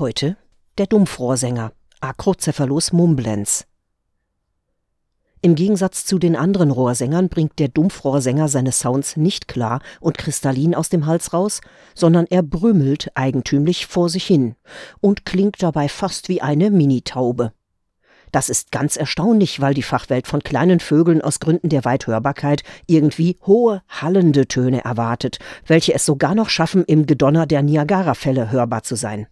Heute 0.00 0.38
der 0.78 0.86
Dumpfrohrsänger 0.86 1.72
Acrocephalus 2.00 2.94
mumblens. 2.94 3.66
Im 5.42 5.54
Gegensatz 5.54 6.06
zu 6.06 6.18
den 6.18 6.36
anderen 6.36 6.70
Rohrsängern 6.70 7.28
bringt 7.28 7.58
der 7.58 7.68
Dumpfrohrsänger 7.68 8.48
seine 8.48 8.72
Sounds 8.72 9.18
nicht 9.18 9.46
klar 9.46 9.82
und 10.00 10.16
kristallin 10.16 10.74
aus 10.74 10.88
dem 10.88 11.04
Hals 11.04 11.34
raus, 11.34 11.60
sondern 11.94 12.24
er 12.30 12.42
brümmelt 12.42 13.10
eigentümlich 13.14 13.88
vor 13.88 14.08
sich 14.08 14.24
hin 14.24 14.56
und 15.02 15.26
klingt 15.26 15.62
dabei 15.62 15.86
fast 15.86 16.30
wie 16.30 16.40
eine 16.40 16.70
Minitaube. 16.70 17.52
Das 18.32 18.48
ist 18.48 18.72
ganz 18.72 18.96
erstaunlich, 18.96 19.60
weil 19.60 19.74
die 19.74 19.82
Fachwelt 19.82 20.26
von 20.26 20.40
kleinen 20.40 20.80
Vögeln 20.80 21.20
aus 21.20 21.40
Gründen 21.40 21.68
der 21.68 21.84
Weithörbarkeit 21.84 22.62
irgendwie 22.86 23.36
hohe, 23.44 23.82
hallende 23.86 24.48
Töne 24.48 24.82
erwartet, 24.82 25.40
welche 25.66 25.92
es 25.92 26.06
sogar 26.06 26.34
noch 26.34 26.48
schaffen, 26.48 26.84
im 26.86 27.04
Gedonner 27.04 27.44
der 27.44 27.60
Niagarafälle 27.60 28.50
hörbar 28.50 28.82
zu 28.82 28.96
sein. 28.96 29.26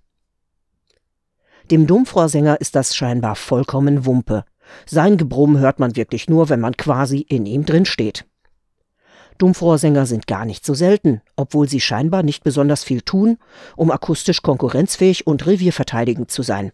Dem 1.70 1.86
Dumpfrohrsänger 1.86 2.62
ist 2.62 2.74
das 2.76 2.96
scheinbar 2.96 3.36
vollkommen 3.36 4.06
Wumpe. 4.06 4.44
Sein 4.86 5.18
Gebrumm 5.18 5.58
hört 5.58 5.80
man 5.80 5.96
wirklich 5.96 6.28
nur, 6.28 6.48
wenn 6.48 6.60
man 6.60 6.78
quasi 6.78 7.18
in 7.18 7.44
ihm 7.44 7.66
drin 7.66 7.84
steht. 7.84 8.24
Dumpfrohrsänger 9.36 10.06
sind 10.06 10.26
gar 10.26 10.46
nicht 10.46 10.64
so 10.64 10.72
selten, 10.72 11.20
obwohl 11.36 11.68
sie 11.68 11.80
scheinbar 11.80 12.22
nicht 12.22 12.42
besonders 12.42 12.84
viel 12.84 13.02
tun, 13.02 13.36
um 13.76 13.90
akustisch 13.90 14.40
konkurrenzfähig 14.40 15.26
und 15.26 15.46
revierverteidigend 15.46 16.30
zu 16.30 16.42
sein. 16.42 16.72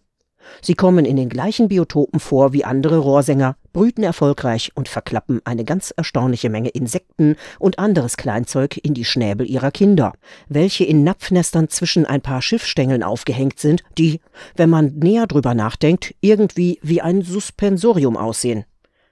Sie 0.61 0.75
kommen 0.75 1.05
in 1.05 1.15
den 1.15 1.29
gleichen 1.29 1.67
Biotopen 1.67 2.19
vor 2.19 2.53
wie 2.53 2.65
andere 2.65 2.97
Rohrsänger, 2.97 3.55
brüten 3.73 4.03
erfolgreich 4.03 4.71
und 4.75 4.87
verklappen 4.87 5.41
eine 5.43 5.65
ganz 5.65 5.91
erstaunliche 5.95 6.49
Menge 6.49 6.69
Insekten 6.69 7.35
und 7.59 7.79
anderes 7.79 8.17
Kleinzeug 8.17 8.77
in 8.77 8.93
die 8.93 9.05
Schnäbel 9.05 9.49
ihrer 9.49 9.71
Kinder, 9.71 10.13
welche 10.47 10.85
in 10.85 11.03
Napfnestern 11.03 11.69
zwischen 11.69 12.05
ein 12.05 12.21
paar 12.21 12.41
Schiffstängeln 12.41 13.03
aufgehängt 13.03 13.59
sind, 13.59 13.83
die, 13.97 14.21
wenn 14.55 14.69
man 14.69 14.95
näher 14.95 15.27
drüber 15.27 15.53
nachdenkt, 15.53 16.15
irgendwie 16.21 16.79
wie 16.81 17.01
ein 17.01 17.21
Suspensorium 17.21 18.17
aussehen. 18.17 18.65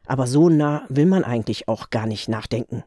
Aber 0.05 0.27
so 0.27 0.49
nah 0.49 0.83
will 0.89 1.05
man 1.05 1.23
eigentlich 1.23 1.67
auch 1.67 1.89
gar 1.89 2.07
nicht 2.07 2.29
nachdenken. 2.29 2.83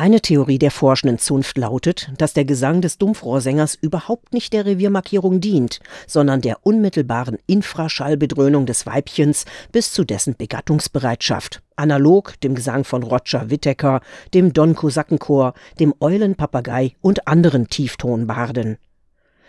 Eine 0.00 0.20
Theorie 0.20 0.60
der 0.60 0.70
forschenden 0.70 1.18
Zunft 1.18 1.58
lautet, 1.58 2.12
dass 2.18 2.32
der 2.32 2.44
Gesang 2.44 2.82
des 2.82 2.98
Dumpfrohrsängers 2.98 3.74
überhaupt 3.74 4.32
nicht 4.32 4.52
der 4.52 4.64
Reviermarkierung 4.64 5.40
dient, 5.40 5.80
sondern 6.06 6.40
der 6.40 6.64
unmittelbaren 6.64 7.36
Infraschallbedröhnung 7.48 8.64
des 8.64 8.86
Weibchens 8.86 9.44
bis 9.72 9.92
zu 9.92 10.04
dessen 10.04 10.36
Begattungsbereitschaft, 10.36 11.62
analog 11.74 12.40
dem 12.42 12.54
Gesang 12.54 12.84
von 12.84 13.02
Roger 13.02 13.50
Whittaker, 13.50 14.00
dem 14.34 14.52
Don 14.52 14.76
Kosakenchor, 14.76 15.54
dem 15.80 15.92
Eulenpapagei 15.98 16.92
und 17.00 17.26
anderen 17.26 17.66
Tieftonbarden. 17.66 18.78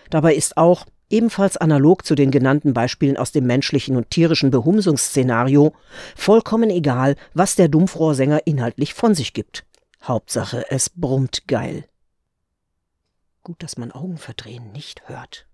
Dabei 0.10 0.34
ist 0.34 0.58
auch, 0.58 0.88
ebenfalls 1.12 1.58
analog 1.58 2.04
zu 2.04 2.16
den 2.16 2.32
genannten 2.32 2.74
Beispielen 2.74 3.18
aus 3.18 3.32
dem 3.32 3.46
menschlichen 3.46 3.96
und 3.96 4.10
tierischen 4.10 4.50
Behumsungsszenario, 4.50 5.74
vollkommen 6.16 6.72
egal, 6.72 7.18
was 7.36 7.56
der 7.56 7.68
Dumpfrohrsänger 7.68 8.48
inhaltlich 8.48 8.96
von 8.96 9.14
sich 9.14 9.34
gibt. 9.34 9.64
Hauptsache, 10.04 10.70
es 10.70 10.90
brummt 10.90 11.48
geil. 11.48 11.88
Gut, 13.44 13.64
dass 13.64 13.78
man 13.78 13.92
Augenverdrehen 13.92 14.72
nicht 14.72 15.08
hört. 15.10 15.49